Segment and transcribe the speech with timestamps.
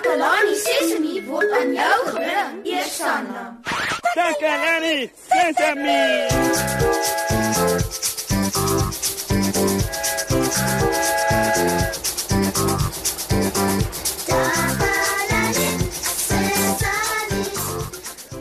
[0.00, 3.60] Takalani Sesemi word aan jou gebring, Eersanna.
[4.16, 6.00] Takalani Sesemi.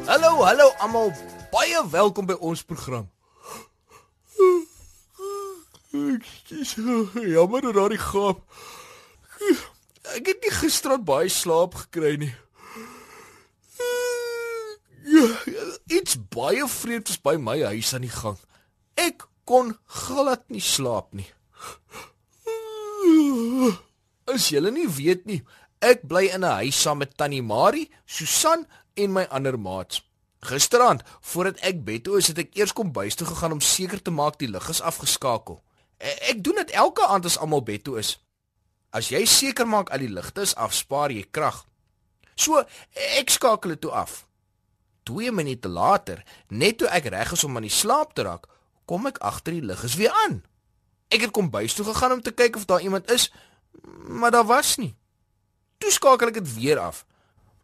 [0.07, 1.12] Hallo, hallo almal.
[1.52, 3.12] Baie welkom by ons program.
[5.91, 6.76] Ekskuus.
[7.36, 8.48] Jammer oor daardie gaap.
[10.16, 12.34] Ek het nie gisterand baie slaap gekry nie.
[15.90, 18.38] Iets baie vreemd is by my huis aan die gang.
[19.00, 21.27] Ek kon glad nie slaap nie.
[24.30, 25.40] As julle nie weet nie,
[25.81, 30.02] ek bly in 'n huis saam met Tannie Marie, Susan en my ander maats.
[30.41, 34.02] Gisterand, voordat ek bed toe is, het ek eers kom bys toe gegaan om seker
[34.02, 35.62] te maak die lig is afgeskakel.
[35.98, 38.20] E- Ek doen dit elke aand as almal bed toe is.
[38.91, 41.61] As jy seker maak al die ligte is af, spaar jy krag.
[42.39, 42.63] So,
[43.20, 44.23] ek skakel dit toe af.
[45.09, 48.47] 2 minute later, net toe ek reg is om aan die slaap te raak,
[48.89, 50.39] kom ek agter die lig is weer aan.
[51.09, 53.30] Ek het kom bys toe gegaan om te kyk of daar iemand is,
[54.05, 54.94] maar daar was nie.
[55.81, 57.05] Toe skakel ek dit weer af.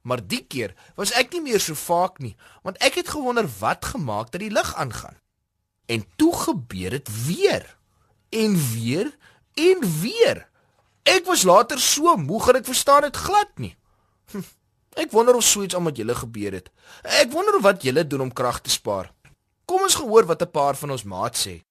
[0.06, 2.36] Maar die keer was ek nie meer so vaak nie,
[2.66, 5.18] want ek het gewonder wat gemaak dat die lig aangaan.
[5.90, 7.66] En toe gebeur dit weer.
[8.30, 9.10] En weer
[9.54, 10.46] en weer.
[11.06, 13.76] Ek was later so moeg dat ek verstaan dit glad nie.
[14.32, 14.42] Hm,
[14.96, 16.70] Ek wonder of so iets al met julle gebeur het.
[17.04, 19.12] Ek wonder wat julle doen om krag te spaar.
[19.68, 21.62] Kom ons gehoor wat 'n paar van ons maat sê.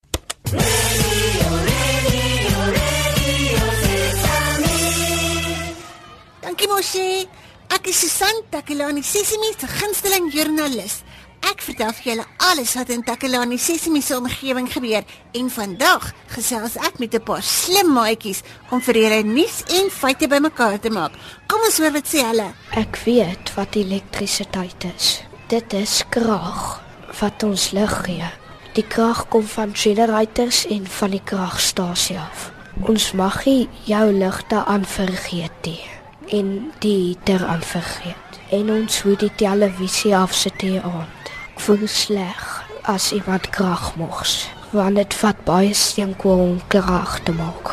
[6.45, 7.27] Dankie mosie.
[7.73, 11.01] Ek is Susan Takelani Sesimi se gunsteling joernalis.
[11.45, 15.05] Ek vertel vir julle alles wat in Takelani Sesimi se omgewing gebeur
[15.37, 20.27] en vandag gesels ek met 'n paar slim maatjies om vir julle nuus en feite
[20.29, 21.13] bymekaar te maak.
[21.47, 22.49] Kom ons hoor wat sê hulle.
[22.73, 25.21] Ek weet wat elektrisiteit is.
[25.49, 26.81] Dit is krag
[27.21, 28.31] wat ons lig gee.
[28.75, 32.51] Die krag kom van generators en van die kragstasie af.
[32.81, 35.85] Ons mag nie jou ligte aan vergeet nie
[36.29, 38.41] en die ter aan vergeet.
[38.51, 41.24] En ons moet die televisie afsit hier aand.
[41.65, 42.41] Voel sleg
[42.83, 47.71] as iemand krag mogs, want dit vat baie steenkool om krag te maak.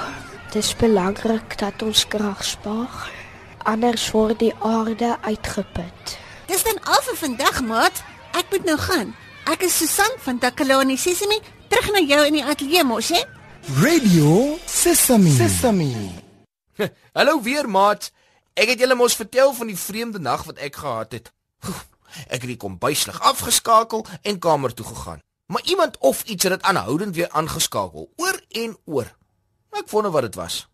[0.53, 3.09] Dit is belangrik dat ons krag spaar,
[3.67, 6.15] anders word die aarde uitgeput.
[6.47, 7.99] Dis dan al vir vandag, maat.
[8.31, 9.11] Ek moet nou gaan.
[9.51, 13.19] Ek is Susan van Takelani Sesimi, terug na jou in die ateljee mos, hè?
[13.83, 15.35] Radio Sesame.
[15.35, 15.91] Sesame.
[17.11, 18.13] Hallo weer, maat.
[18.55, 21.33] Ek het julle mos vertel van die vreemde nag wat ek gehad het.
[22.27, 25.19] Ek het die kombuislig afgeskakel en kamer toe gegaan.
[25.51, 29.09] Maar iemand of iets het dit aanhoudend weer aangeskakel, oor en oor.
[29.71, 30.67] Ek wonder wat dit was.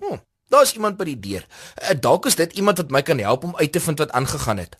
[0.00, 0.16] Hm,
[0.48, 1.46] daar's iemand by die deur.
[1.74, 4.56] Eh, Dalk is dit iemand wat my kan help om uit te vind wat aangegaan
[4.56, 4.76] het.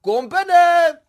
[0.00, 1.00] Kom binne.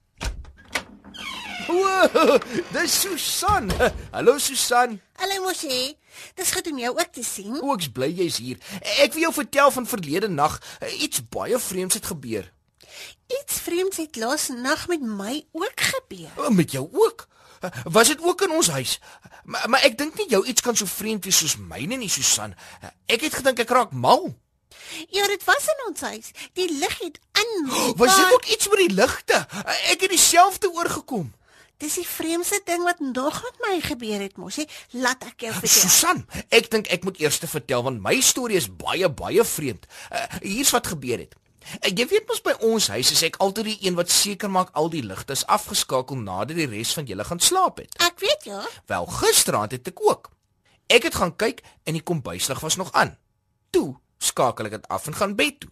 [1.69, 2.39] Wow,
[2.73, 3.69] dis Susan.
[4.11, 4.99] Hallo Susan.
[5.21, 5.97] Hallo mosie.
[6.35, 7.59] Dis goed om jou ook te sien.
[7.61, 8.57] O, ek's bly jy's hier.
[9.03, 10.57] Ek wil jou vertel van verlede nag.
[10.97, 12.49] Iets baie vreemds het gebeur.
[13.41, 16.31] Iets vreemds het laas nag met my ook gebeur.
[16.37, 17.27] O, Met jou ook?
[17.83, 18.99] Was dit ook in ons huis?
[19.43, 22.55] Maar, maar ek dink nie jou iets kan so vreemd wees soos myne nie, Susan.
[23.05, 24.29] Ek het gedink ek raak mal.
[25.11, 26.31] Ja, dit was in ons huis.
[26.53, 27.67] Die lig het aan.
[27.99, 29.41] Was dit ook iets met die ligte?
[29.91, 31.33] Ek het dieselfde oorgekom.
[31.79, 34.65] Dis die vreemdste ding wat nog met my gebeur het, mosie.
[34.91, 35.85] Laat ek jou vertel.
[35.87, 39.87] Susan, ek dink ek moet eers te vertel want my storie is baie baie vreemd.
[40.11, 41.37] Uh, hier's wat gebeur het.
[41.79, 44.73] Uh, jy weet mos by ons huis is ek altyd die een wat seker maak
[44.79, 47.95] al die ligte is afgeskakel nadat die res van julle gaan slaap het.
[48.01, 48.63] Ek weet ja.
[48.89, 50.31] Wel, gisteraand het ek ook.
[50.89, 53.13] Ek het gaan kyk en die kombuislig was nog aan.
[53.69, 55.71] Toe skakel ek dit af en gaan bed toe.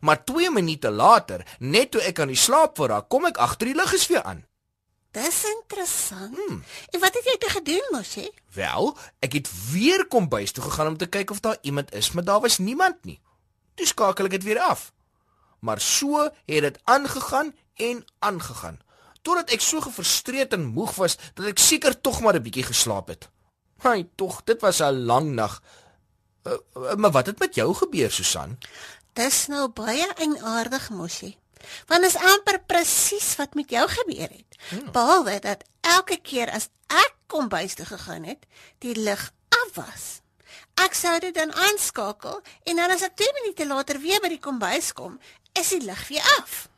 [0.00, 3.70] Maar 2 minute later, net toe ek aan die slaap wou raak, kom ek agter
[3.70, 4.42] die lig is weer aan.
[5.16, 6.36] Dis interessant.
[6.36, 6.60] Hmm.
[6.92, 8.28] En wat het jy toe gedoen, mosie?
[8.52, 8.92] Wel,
[9.24, 12.40] ek het weer kombuis toe gegaan om te kyk of daar iemand is, maar daar
[12.44, 13.20] was niemand nie.
[13.74, 14.90] Toe skakel ek dit weer af.
[15.58, 18.80] Maar so het dit aangegaan en aangegaan
[19.22, 23.08] totdat ek so gefrustreerd en moeg was dat ek seker tog maar 'n bietjie geslaap
[23.08, 23.28] het.
[23.82, 25.62] Hy tog, dit was 'n lang nag.
[26.46, 28.58] Uh, uh, maar wat het met jou gebeur, Susan?
[29.12, 31.38] Dis nou baie eienaardig, mosie.
[31.86, 34.56] Want is amper presies wat met jou gebeur het.
[34.68, 34.92] Hmm.
[34.92, 38.46] Behalwe dat elke keer as ek kombuis toe gegaan het,
[38.78, 40.20] die lig af was.
[40.78, 42.40] Ek sou dit dan aanskakel
[42.70, 45.18] en dan as ek 2 minute later weer by die kombuis kom,
[45.52, 46.68] is die lig weer af.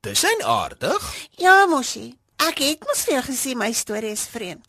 [0.00, 1.28] Dis en aardig.
[1.30, 2.18] Ja, mosie.
[2.42, 4.66] Ek het mos vir jou gesê my storie is vreemd.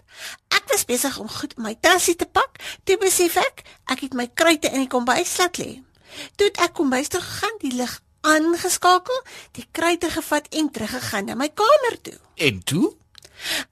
[0.53, 4.27] Ek was besig om goed my tassie te pak, toe besef ek ek het my
[4.29, 5.79] kruite in die kombuis laat lê.
[6.37, 9.23] Toe het ek kombuis toe gegaan, die lig aangeskakel,
[9.57, 12.19] die kruite gevat en teruggegaan na my kamer toe.
[12.37, 12.93] En toe?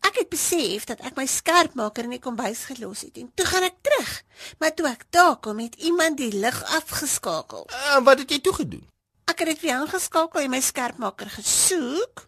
[0.01, 3.69] Ek het besef dat ek my skerpmaker in die kombuis gelos het en toe gaan
[3.69, 4.15] ek terug.
[4.59, 7.69] Maar toe ek daar kom, het iemand die lig afgeskakel.
[7.69, 8.87] En uh, wat het jy toe gedoen?
[9.31, 12.25] Ek het dit weer aangeskakel en my skerpmaker gesoek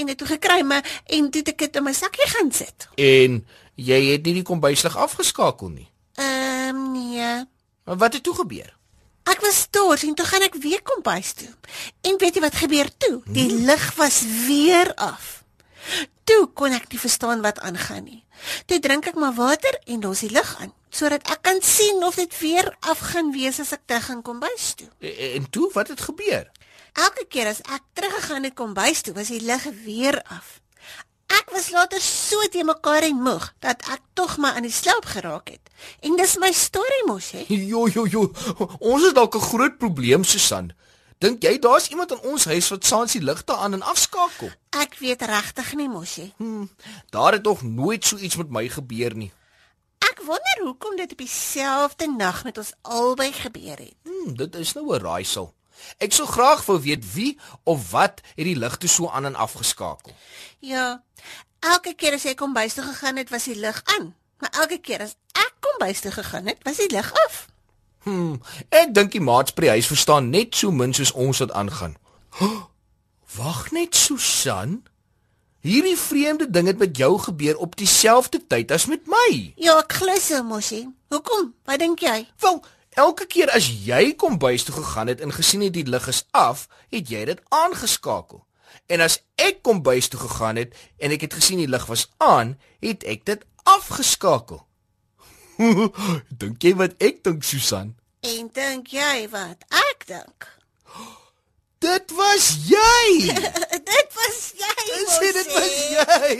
[0.00, 2.86] en dit toe gekry maar en toe ek dit in my sakkie gaan sit.
[2.96, 3.42] En
[3.76, 5.88] jy het nie die kombuislig afgeskakel nie.
[6.16, 7.44] Ehm um, nee.
[7.84, 8.70] Maar wat het toe gebeur?
[9.28, 11.52] Ek was stort en toe gaan ek weer kombuis toe.
[12.00, 13.20] En weet jy wat gebeur toe?
[13.26, 15.42] Die lig was weer af.
[16.24, 18.22] Toe kon ek nie verstaan wat aangaan nie.
[18.66, 22.18] Toe drink ek maar water en los die lig aan sodat ek kan sien of
[22.20, 24.88] dit weer af gaan wees as ek terug gaan kombuis toe.
[25.00, 26.50] En, en toe wat het gebeur?
[26.92, 30.58] Elke keer as ek teruggegaan het kombuis toe, was die lig weer af.
[31.32, 35.06] Ek was later so te mekaar en moeg dat ek tog maar aan die slaap
[35.08, 35.72] geraak het.
[36.04, 37.46] En dis my storie mos hè.
[37.72, 38.26] Jo jo jo.
[38.78, 40.72] Ons het dalk 'n groot probleem, Susan.
[41.18, 44.50] Dink jy daar's iemand in ons huis wat saans die ligte aan en afskakel?
[44.76, 46.32] Ek weet regtig nie mos hè.
[46.36, 46.66] Hm,
[47.10, 49.32] daar het nog nooit so iets met my gebeur nie.
[50.22, 53.94] Ek wonder hoekom dit op dieselfde nag met ons albei gebeur het.
[54.06, 55.54] Hm, dit is nou 'n raaisel.
[55.98, 60.12] Ek sou graag wou weet wie of wat het die ligte so aan en afgeskakel.
[60.58, 61.02] Ja.
[61.58, 64.14] Elke keer as jy kom bys toe gegaan het, was die lig aan.
[64.38, 67.46] Maar elke keer as ek kom bys toe gegaan het, was die lig af.
[68.02, 68.34] Hm,
[68.68, 71.96] ek dink die maats by die huis verstaan net so min soos ons wat aangaan.
[72.40, 72.62] Oh,
[73.36, 74.86] Wag net, Susan.
[75.62, 79.52] Hierdie vreemde ding het met jou gebeur op dieselfde tyd as met my.
[79.62, 80.88] Ja, ek glo so mosie.
[81.14, 81.52] Hoekom?
[81.70, 82.24] Wat dink jy?
[82.42, 82.58] Wel,
[82.98, 86.24] elke keer as jy kom bys toe gegaan het en gesien het die lig is
[86.34, 88.42] af, het jy dit aangeskakel.
[88.90, 92.08] En as ek kom bys toe gegaan het en ek het gesien die lig was
[92.18, 94.64] aan, het ek dit afgeskakel.
[96.42, 97.94] dink jy wat ek dink, Susan?
[98.26, 100.50] En dink jy wat ek dink?
[101.88, 103.34] Dit was jy.
[103.90, 104.98] dit was jy.
[105.10, 106.36] Sê dit was jy.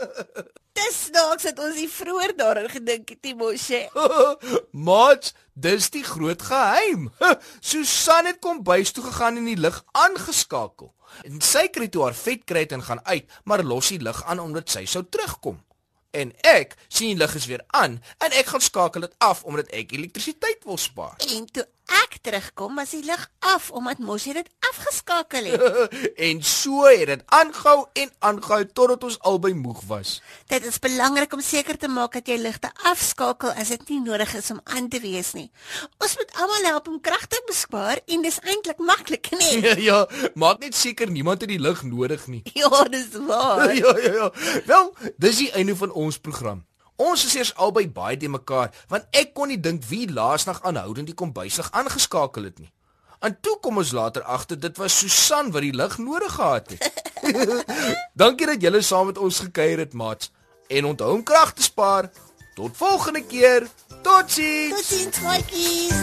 [0.78, 3.84] Dis snaaks dat ons nie vroeër daaraan gedink het nie, mosie.
[4.88, 7.06] Mats, dis die groot geheim.
[7.62, 10.90] Susan het kom bys toe gegaan en die lig aangeskakel.
[11.22, 14.42] En sy kry toe haar vet kry en gaan uit, maar los die lig aan
[14.42, 15.62] omdat sy sou terugkom.
[16.14, 19.72] En ek sien die lig is weer aan en ek gaan skakel dit af omdat
[19.74, 21.18] ek elektrisiteit wil spaar.
[21.34, 25.96] En toe ek terugkom, was die lig af omdat Mosie dit afgeskakel het.
[26.28, 30.14] en so het dit aangehou en aangehou totdat ons albei moeg was.
[30.48, 34.32] Dit is belangrik om seker te maak dat jy ligte afskakel as dit nie nodig
[34.38, 35.50] is om aan te wees nie.
[36.00, 39.60] Ons moet almal help om krag te bespaar en dis eintlik maklik, nee.
[39.66, 42.42] ja, ja, maak net seker niemand het die lig nodig nie.
[42.54, 43.74] Ja, dis waar.
[43.82, 44.30] ja, ja, ja.
[44.66, 46.66] Wel, dis die einde van ons program.
[46.96, 51.06] Ons is eers albei baie te mekaar want ek kon nie dink wie laasnag aanhoudend
[51.10, 52.72] die kombuislig aangeskakel het nie.
[53.24, 57.02] En toe kom ons later agter dit was Susan wat die lig nodig gehad het.
[58.20, 60.30] Dankie dat julle saam met ons gekuier het, maats.
[60.68, 62.10] En onthou om krag te spaar.
[62.54, 63.66] Tot volgende keer.
[64.02, 64.76] Totsiens.
[64.76, 66.02] Totsiens, maatjies.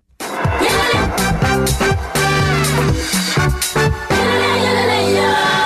[5.13, 5.60] Yeah.